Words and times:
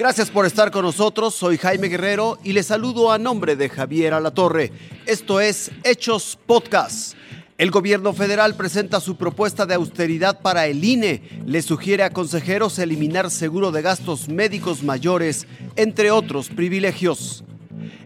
Gracias 0.00 0.30
por 0.30 0.46
estar 0.46 0.70
con 0.70 0.86
nosotros, 0.86 1.34
soy 1.34 1.58
Jaime 1.58 1.88
Guerrero 1.88 2.38
y 2.42 2.54
les 2.54 2.68
saludo 2.68 3.12
a 3.12 3.18
nombre 3.18 3.54
de 3.54 3.68
Javier 3.68 4.14
Alatorre. 4.14 4.72
Esto 5.04 5.40
es 5.40 5.70
Hechos 5.84 6.38
Podcast. 6.46 7.14
El 7.58 7.70
gobierno 7.70 8.14
federal 8.14 8.54
presenta 8.56 8.98
su 8.98 9.16
propuesta 9.16 9.66
de 9.66 9.74
austeridad 9.74 10.40
para 10.40 10.66
el 10.68 10.82
INE. 10.82 11.42
Le 11.44 11.60
sugiere 11.60 12.02
a 12.02 12.14
consejeros 12.14 12.78
eliminar 12.78 13.30
seguro 13.30 13.72
de 13.72 13.82
gastos 13.82 14.30
médicos 14.30 14.82
mayores, 14.82 15.46
entre 15.76 16.10
otros 16.10 16.48
privilegios. 16.48 17.44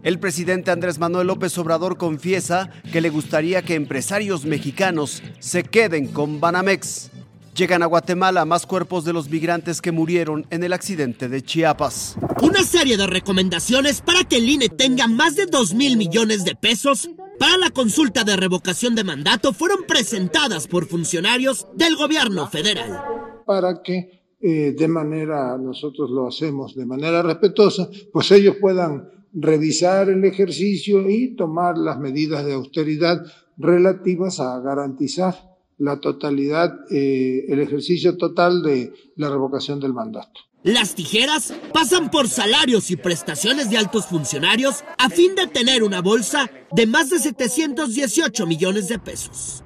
El 0.03 0.19
presidente 0.19 0.73
Andrés 0.73 0.99
Manuel 0.99 1.29
López 1.29 1.57
Obrador 1.59 1.97
confiesa 1.97 2.71
que 2.91 3.01
le 3.01 3.11
gustaría 3.11 3.63
que 3.63 3.77
empresarios 3.77 4.45
mexicanos 4.45 5.23
se 5.39 5.63
queden 5.63 6.09
con 6.09 6.41
Banamex. 6.41 7.13
Llegan 7.55 7.85
a 7.85 7.87
Guatemala 7.87 8.45
más 8.45 8.67
cuerpos 8.67 9.05
de 9.05 9.13
los 9.13 9.31
migrantes 9.31 9.81
que 9.81 9.93
murieron 9.93 10.45
en 10.51 10.65
el 10.65 10.73
accidente 10.73 11.29
de 11.29 11.41
Chiapas. 11.41 12.17
Una 12.43 12.65
serie 12.65 12.97
de 12.97 13.07
recomendaciones 13.07 14.01
para 14.01 14.25
que 14.25 14.39
el 14.39 14.49
INE 14.49 14.69
tenga 14.69 15.07
más 15.07 15.37
de 15.37 15.47
2 15.47 15.75
mil 15.75 15.97
millones 15.97 16.45
de 16.45 16.57
pesos 16.57 17.09
para 17.39 17.57
la 17.57 17.71
consulta 17.71 18.25
de 18.25 18.35
revocación 18.35 18.97
de 18.97 19.05
mandato 19.05 19.53
fueron 19.53 19.85
presentadas 19.87 20.67
por 20.67 20.87
funcionarios 20.87 21.69
del 21.77 21.95
gobierno 21.95 22.49
federal. 22.49 23.01
Para 23.47 23.81
que 23.83 24.25
eh, 24.41 24.75
de 24.77 24.89
manera, 24.89 25.57
nosotros 25.57 26.11
lo 26.11 26.27
hacemos 26.27 26.75
de 26.75 26.87
manera 26.87 27.23
respetuosa, 27.23 27.89
pues 28.13 28.33
ellos 28.33 28.57
puedan 28.61 29.09
revisar 29.33 30.09
el 30.09 30.25
ejercicio 30.25 31.09
y 31.09 31.37
tomar 31.37 31.79
las 31.79 32.01
medidas 32.01 32.45
de 32.45 32.55
austeridad 32.55 33.25
relativas 33.57 34.41
a 34.41 34.59
garantizar 34.59 35.54
la 35.79 36.01
totalidad, 36.01 36.73
eh, 36.91 37.47
el 37.49 37.61
ejercicio 37.61 38.17
total 38.17 38.63
de 38.63 38.93
la 39.17 39.29
revocación 39.31 39.81
del 39.81 39.93
mandato. 39.93 40.41
Las 40.63 40.95
tijeras 40.95 41.53
pasan 41.75 42.11
por 42.11 42.27
salarios 42.27 42.91
y 42.91 42.97
prestaciones 42.97 43.69
de 43.69 43.77
altos 43.77 44.07
funcionarios 44.07 44.83
a 44.97 45.11
fin 45.11 45.35
de 45.35 45.47
tener 45.47 45.83
una 45.83 46.01
bolsa 46.01 46.51
de 46.73 46.87
más 46.87 47.11
de 47.11 47.19
718 47.19 48.47
millones 48.47 48.89
de 48.89 48.99
pesos. 48.99 49.63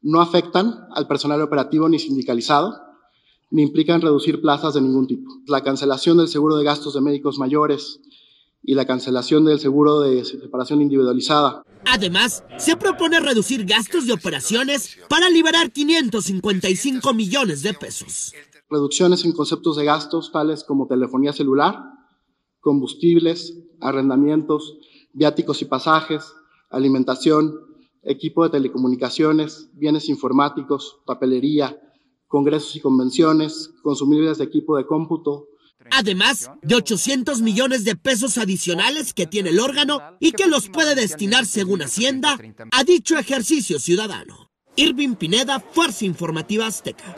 No 0.00 0.22
afectan 0.22 0.74
al 0.94 1.06
personal 1.06 1.42
operativo 1.42 1.86
ni 1.88 1.98
sindicalizado, 1.98 2.80
ni 3.50 3.62
implican 3.62 4.00
reducir 4.00 4.40
plazas 4.40 4.72
de 4.72 4.80
ningún 4.80 5.06
tipo. 5.06 5.30
La 5.46 5.62
cancelación 5.62 6.16
del 6.16 6.28
seguro 6.28 6.56
de 6.56 6.64
gastos 6.64 6.94
de 6.94 7.02
médicos 7.02 7.38
mayores, 7.38 8.00
y 8.62 8.74
la 8.74 8.86
cancelación 8.86 9.44
del 9.44 9.60
seguro 9.60 10.00
de 10.00 10.24
separación 10.24 10.82
individualizada. 10.82 11.62
Además, 11.86 12.44
se 12.58 12.76
propone 12.76 13.20
reducir 13.20 13.64
gastos 13.64 14.06
de 14.06 14.12
operaciones 14.12 14.98
para 15.08 15.30
liberar 15.30 15.72
555 15.72 17.14
millones 17.14 17.62
de 17.62 17.74
pesos. 17.74 18.32
Reducciones 18.68 19.24
en 19.24 19.32
conceptos 19.32 19.76
de 19.76 19.84
gastos 19.84 20.30
tales 20.32 20.64
como 20.64 20.86
telefonía 20.86 21.32
celular, 21.32 21.82
combustibles, 22.60 23.54
arrendamientos, 23.80 24.78
viáticos 25.14 25.62
y 25.62 25.64
pasajes, 25.64 26.34
alimentación, 26.70 27.54
equipo 28.02 28.44
de 28.44 28.50
telecomunicaciones, 28.50 29.70
bienes 29.74 30.08
informáticos, 30.08 31.00
papelería, 31.06 31.80
congresos 32.26 32.76
y 32.76 32.80
convenciones, 32.80 33.72
consumibles 33.82 34.38
de 34.38 34.44
equipo 34.44 34.76
de 34.76 34.86
cómputo, 34.86 35.48
Además 35.90 36.50
de 36.62 36.74
800 36.74 37.40
millones 37.40 37.84
de 37.84 37.96
pesos 37.96 38.38
adicionales 38.38 39.12
que 39.12 39.26
tiene 39.26 39.50
el 39.50 39.60
órgano 39.60 40.00
y 40.20 40.32
que 40.32 40.46
los 40.46 40.68
puede 40.68 40.94
destinar, 40.94 41.46
según 41.46 41.82
Hacienda, 41.82 42.38
a 42.72 42.84
dicho 42.84 43.18
ejercicio 43.18 43.78
ciudadano. 43.78 44.50
Irving 44.76 45.14
Pineda, 45.14 45.60
Fuerza 45.60 46.04
Informativa 46.04 46.66
Azteca. 46.66 47.16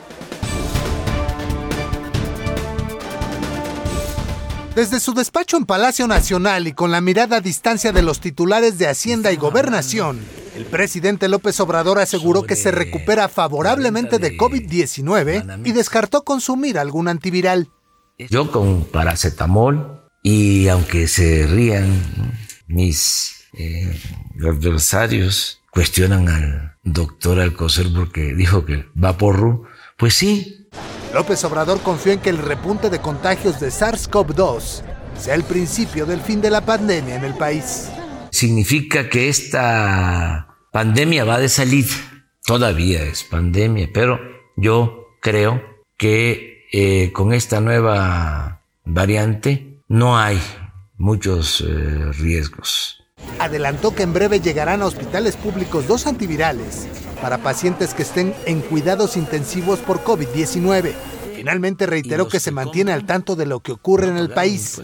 Desde 4.75 5.01
su 5.01 5.13
despacho 5.13 5.57
en 5.57 5.65
Palacio 5.65 6.07
Nacional 6.07 6.65
y 6.65 6.71
con 6.71 6.91
la 6.91 7.01
mirada 7.01 7.37
a 7.37 7.41
distancia 7.41 7.91
de 7.91 8.01
los 8.01 8.21
titulares 8.21 8.77
de 8.77 8.87
Hacienda 8.87 9.33
y 9.33 9.35
Gobernación, 9.35 10.21
el 10.55 10.65
presidente 10.65 11.27
López 11.27 11.59
Obrador 11.59 11.99
aseguró 11.99 12.43
que 12.43 12.55
se 12.55 12.71
recupera 12.71 13.27
favorablemente 13.27 14.17
de 14.17 14.37
COVID-19 14.37 15.61
y 15.65 15.71
descartó 15.73 16.23
consumir 16.23 16.79
algún 16.79 17.09
antiviral. 17.09 17.69
Yo 18.29 18.51
con 18.51 18.85
paracetamol 18.85 20.01
y 20.23 20.67
aunque 20.67 21.07
se 21.07 21.47
rían 21.47 22.01
mis 22.67 23.47
eh, 23.53 23.99
adversarios, 24.41 25.61
cuestionan 25.71 26.29
al 26.29 26.75
doctor 26.83 27.39
Alcocer 27.39 27.87
porque 27.93 28.33
dijo 28.33 28.65
que 28.65 28.85
va 29.01 29.17
porro, 29.17 29.63
pues 29.97 30.13
sí. 30.13 30.69
López 31.13 31.43
Obrador 31.43 31.81
confió 31.81 32.13
en 32.13 32.19
que 32.19 32.29
el 32.29 32.37
repunte 32.37 32.89
de 32.89 32.99
contagios 32.99 33.59
de 33.59 33.67
SARS-CoV-2 33.67 34.83
sea 35.19 35.35
el 35.35 35.43
principio 35.43 36.05
del 36.05 36.21
fin 36.21 36.41
de 36.41 36.49
la 36.49 36.61
pandemia 36.61 37.15
en 37.15 37.25
el 37.25 37.33
país. 37.33 37.89
Significa 38.31 39.09
que 39.09 39.27
esta 39.29 40.55
pandemia 40.71 41.25
va 41.25 41.39
de 41.39 41.49
salir. 41.49 41.85
Todavía 42.45 43.03
es 43.03 43.23
pandemia, 43.23 43.89
pero 43.93 44.19
yo 44.55 45.17
creo 45.21 45.61
que 45.97 46.50
eh, 46.71 47.11
con 47.11 47.33
esta 47.33 47.59
nueva 47.61 48.61
variante 48.85 49.79
no 49.87 50.17
hay 50.17 50.41
muchos 50.97 51.61
eh, 51.61 52.11
riesgos. 52.13 53.03
Adelantó 53.39 53.93
que 53.93 54.03
en 54.03 54.13
breve 54.13 54.39
llegarán 54.39 54.81
a 54.81 54.85
hospitales 54.85 55.35
públicos 55.35 55.87
dos 55.87 56.07
antivirales 56.07 56.87
para 57.21 57.39
pacientes 57.39 57.93
que 57.93 58.03
estén 58.03 58.33
en 58.45 58.61
cuidados 58.61 59.17
intensivos 59.17 59.79
por 59.79 60.03
COVID-19 60.03 60.93
Finalmente 61.41 61.87
reiteró 61.87 62.27
que 62.27 62.39
se 62.39 62.51
mantiene 62.51 62.91
al 62.91 63.07
tanto 63.07 63.35
de 63.35 63.47
lo 63.47 63.61
que 63.61 63.71
ocurre 63.71 64.07
en 64.07 64.17
el 64.17 64.29
país 64.29 64.79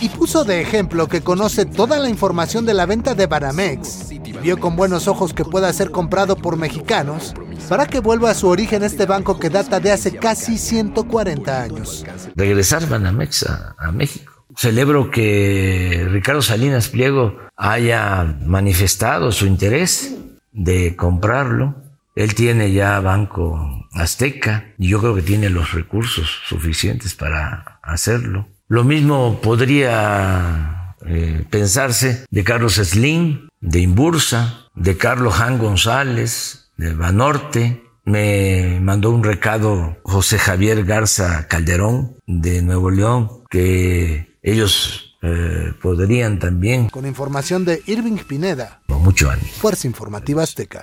y 0.00 0.08
puso 0.08 0.42
de 0.42 0.60
ejemplo 0.60 1.06
que 1.06 1.20
conoce 1.20 1.66
toda 1.66 2.00
la 2.00 2.08
información 2.08 2.66
de 2.66 2.74
la 2.74 2.84
venta 2.84 3.14
de 3.14 3.28
Banamex 3.28 4.10
y 4.10 4.18
vio 4.18 4.58
con 4.58 4.74
buenos 4.74 5.06
ojos 5.06 5.32
que 5.32 5.44
pueda 5.44 5.72
ser 5.72 5.92
comprado 5.92 6.34
por 6.34 6.56
mexicanos 6.56 7.32
para 7.68 7.86
que 7.86 8.00
vuelva 8.00 8.30
a 8.30 8.34
su 8.34 8.48
origen 8.48 8.82
este 8.82 9.06
banco 9.06 9.38
que 9.38 9.50
data 9.50 9.78
de 9.78 9.92
hace 9.92 10.16
casi 10.16 10.58
140 10.58 11.62
años. 11.62 12.04
Regresar 12.34 12.88
Banamex 12.88 13.44
a, 13.44 13.76
a 13.78 13.92
México. 13.92 14.32
Celebro 14.56 15.12
que 15.12 16.08
Ricardo 16.10 16.42
Salinas 16.42 16.88
Pliego 16.88 17.36
haya 17.54 18.36
manifestado 18.44 19.30
su 19.30 19.46
interés 19.46 20.16
de 20.50 20.96
comprarlo 20.96 21.76
él 22.14 22.34
tiene 22.34 22.72
ya 22.72 23.00
Banco 23.00 23.86
Azteca 23.92 24.74
y 24.78 24.88
yo 24.88 25.00
creo 25.00 25.14
que 25.14 25.22
tiene 25.22 25.50
los 25.50 25.72
recursos 25.72 26.28
suficientes 26.46 27.14
para 27.14 27.78
hacerlo. 27.82 28.48
Lo 28.68 28.84
mismo 28.84 29.40
podría 29.40 30.96
eh, 31.06 31.44
pensarse 31.50 32.24
de 32.30 32.44
Carlos 32.44 32.74
Slim, 32.74 33.48
de 33.60 33.80
Imbursa, 33.80 34.68
de 34.74 34.96
Carlos 34.96 35.34
Jan 35.34 35.58
González, 35.58 36.70
de 36.76 36.94
Banorte. 36.94 37.84
Me 38.04 38.80
mandó 38.80 39.10
un 39.10 39.24
recado 39.24 39.98
José 40.02 40.38
Javier 40.38 40.84
Garza 40.84 41.46
Calderón 41.48 42.16
de 42.26 42.62
Nuevo 42.62 42.90
León 42.90 43.44
que 43.50 44.38
ellos 44.42 45.16
eh, 45.22 45.72
podrían 45.82 46.38
también. 46.38 46.88
Con 46.88 47.06
información 47.06 47.64
de 47.64 47.82
Irving 47.86 48.16
Pineda. 48.26 48.82
Con 48.86 49.02
mucho 49.02 49.30
ánimo. 49.30 49.48
Fuerza 49.48 49.86
Informativa 49.86 50.42
Azteca. 50.42 50.80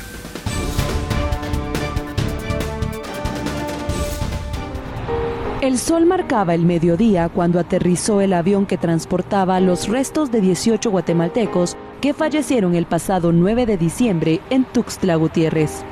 El 5.67 5.77
sol 5.77 6.05
marcaba 6.05 6.55
el 6.55 6.63
mediodía 6.63 7.27
cuando 7.27 7.59
aterrizó 7.59 8.21
el 8.21 8.31
avión 8.31 8.65
que 8.65 8.77
transportaba 8.77 9.59
los 9.59 9.89
restos 9.89 10.31
de 10.31 10.39
18 10.39 10.89
guatemaltecos 10.89 11.75
que 11.99 12.13
fallecieron 12.13 12.73
el 12.73 12.85
pasado 12.85 13.33
9 13.33 13.65
de 13.65 13.75
diciembre 13.75 14.39
en 14.49 14.63
Tuxtla 14.63 15.17
Gutiérrez. 15.17 15.83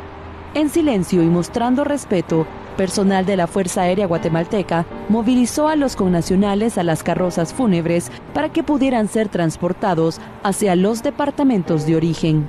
En 0.54 0.70
silencio 0.70 1.22
y 1.24 1.26
mostrando 1.26 1.84
respeto, 1.84 2.48
personal 2.78 3.26
de 3.26 3.36
la 3.36 3.48
Fuerza 3.48 3.82
Aérea 3.82 4.08
Guatemalteca 4.08 4.86
movilizó 5.10 5.68
a 5.68 5.76
los 5.76 5.98
connacionales 5.98 6.78
a 6.78 6.84
las 6.84 7.04
carrozas 7.04 7.54
fúnebres 7.54 8.14
para 8.34 8.48
que 8.48 8.64
pudieran 8.64 9.10
ser 9.10 9.28
transportados 9.28 10.22
hacia 10.42 10.78
los 10.78 11.04
departamentos 11.04 11.86
de 11.86 11.98
origen. 11.98 12.48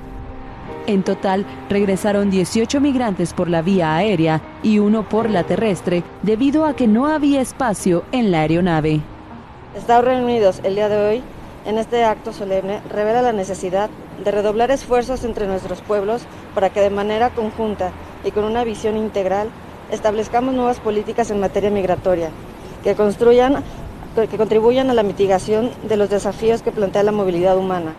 En 0.87 1.03
total, 1.03 1.45
regresaron 1.69 2.29
18 2.29 2.79
migrantes 2.79 3.33
por 3.33 3.49
la 3.49 3.61
vía 3.61 3.93
aérea 3.93 4.41
y 4.63 4.79
uno 4.79 5.07
por 5.07 5.29
la 5.29 5.43
terrestre, 5.43 6.01
debido 6.23 6.65
a 6.65 6.77
que 6.77 6.87
no 6.87 7.07
había 7.07 7.41
espacio 7.41 8.05
en 8.13 8.31
la 8.31 8.41
aeronave. 8.41 9.01
Estados 9.75 10.05
reunidos 10.05 10.61
el 10.63 10.75
día 10.75 10.87
de 10.87 10.97
hoy 10.97 11.23
en 11.65 11.77
este 11.77 12.05
acto 12.05 12.31
solemne 12.31 12.79
revela 12.89 13.21
la 13.21 13.33
necesidad 13.33 13.89
de 14.23 14.31
redoblar 14.31 14.71
esfuerzos 14.71 15.25
entre 15.25 15.45
nuestros 15.45 15.81
pueblos 15.81 16.21
para 16.55 16.69
que 16.69 16.79
de 16.79 16.89
manera 16.89 17.31
conjunta 17.31 17.91
y 18.23 18.31
con 18.31 18.45
una 18.45 18.63
visión 18.63 18.95
integral 18.95 19.49
establezcamos 19.91 20.55
nuevas 20.55 20.79
políticas 20.79 21.29
en 21.31 21.41
materia 21.41 21.69
migratoria 21.69 22.29
que 22.85 22.95
construyan 22.95 23.61
que 24.15 24.37
contribuyan 24.37 24.89
a 24.89 24.93
la 24.93 25.03
mitigación 25.03 25.69
de 25.87 25.97
los 25.97 26.09
desafíos 26.09 26.61
que 26.61 26.71
plantea 26.71 27.03
la 27.03 27.11
movilidad 27.11 27.55
humana. 27.57 27.93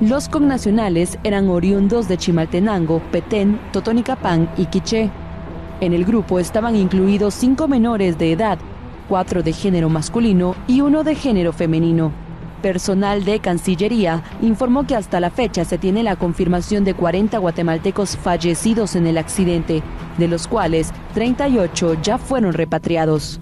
Los 0.00 0.28
connacionales 0.28 1.18
eran 1.24 1.48
oriundos 1.48 2.06
de 2.06 2.18
Chimaltenango, 2.18 3.00
Petén, 3.10 3.58
Totonicapán 3.72 4.50
y 4.56 4.66
Quiché. 4.66 5.10
En 5.80 5.92
el 5.92 6.04
grupo 6.04 6.38
estaban 6.38 6.76
incluidos 6.76 7.34
cinco 7.34 7.66
menores 7.66 8.18
de 8.18 8.32
edad 8.32 8.58
cuatro 9.08 9.42
de 9.42 9.52
género 9.52 9.88
masculino 9.88 10.54
y 10.66 10.80
uno 10.80 11.04
de 11.04 11.14
género 11.14 11.52
femenino. 11.52 12.12
Personal 12.62 13.24
de 13.24 13.38
Cancillería 13.38 14.22
informó 14.42 14.86
que 14.86 14.96
hasta 14.96 15.20
la 15.20 15.30
fecha 15.30 15.64
se 15.64 15.78
tiene 15.78 16.02
la 16.02 16.16
confirmación 16.16 16.84
de 16.84 16.94
40 16.94 17.38
guatemaltecos 17.38 18.16
fallecidos 18.16 18.96
en 18.96 19.06
el 19.06 19.18
accidente, 19.18 19.82
de 20.18 20.28
los 20.28 20.48
cuales 20.48 20.92
38 21.14 22.02
ya 22.02 22.18
fueron 22.18 22.54
repatriados. 22.54 23.40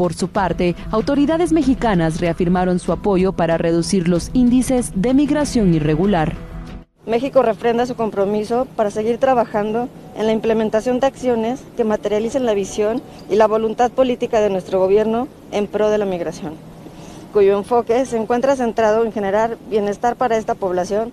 Por 0.00 0.14
su 0.14 0.28
parte, 0.28 0.76
autoridades 0.92 1.52
mexicanas 1.52 2.22
reafirmaron 2.22 2.78
su 2.78 2.90
apoyo 2.90 3.34
para 3.34 3.58
reducir 3.58 4.08
los 4.08 4.30
índices 4.32 4.92
de 4.94 5.12
migración 5.12 5.74
irregular. 5.74 6.32
México 7.04 7.42
refrenda 7.42 7.84
su 7.84 7.96
compromiso 7.96 8.66
para 8.76 8.90
seguir 8.90 9.18
trabajando 9.18 9.90
en 10.16 10.24
la 10.24 10.32
implementación 10.32 11.00
de 11.00 11.06
acciones 11.06 11.60
que 11.76 11.84
materialicen 11.84 12.46
la 12.46 12.54
visión 12.54 13.02
y 13.28 13.36
la 13.36 13.46
voluntad 13.46 13.90
política 13.90 14.40
de 14.40 14.48
nuestro 14.48 14.78
gobierno 14.78 15.28
en 15.52 15.66
pro 15.66 15.90
de 15.90 15.98
la 15.98 16.06
migración, 16.06 16.54
cuyo 17.34 17.58
enfoque 17.58 18.06
se 18.06 18.16
encuentra 18.16 18.56
centrado 18.56 19.04
en 19.04 19.12
generar 19.12 19.58
bienestar 19.68 20.16
para 20.16 20.38
esta 20.38 20.54
población. 20.54 21.12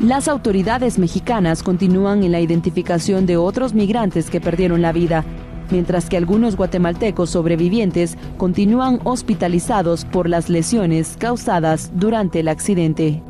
Las 0.00 0.28
autoridades 0.28 0.98
mexicanas 0.98 1.62
continúan 1.62 2.24
en 2.24 2.32
la 2.32 2.40
identificación 2.40 3.26
de 3.26 3.36
otros 3.36 3.74
migrantes 3.74 4.28
que 4.28 4.40
perdieron 4.40 4.82
la 4.82 4.92
vida, 4.92 5.24
mientras 5.70 6.08
que 6.08 6.16
algunos 6.16 6.56
guatemaltecos 6.56 7.30
sobrevivientes 7.30 8.16
continúan 8.36 9.00
hospitalizados 9.04 10.04
por 10.04 10.28
las 10.28 10.48
lesiones 10.48 11.16
causadas 11.18 11.90
durante 11.94 12.40
el 12.40 12.48
accidente. 12.48 13.22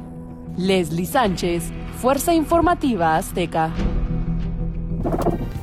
Leslie 0.56 1.06
Sánchez, 1.06 1.64
Fuerza 2.00 2.34
Informativa 2.34 3.16
Azteca. 3.16 3.72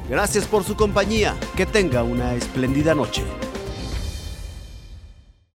Gracias 0.09 0.45
por 0.45 0.65
su 0.65 0.75
compañía. 0.75 1.35
Que 1.55 1.65
tenga 1.65 2.03
una 2.03 2.33
espléndida 2.33 2.93
noche. 2.93 3.23